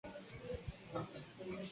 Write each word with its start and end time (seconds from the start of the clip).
Es 0.03 0.09
una 0.89 1.01
especie 1.03 1.45
gregaria. 1.45 1.67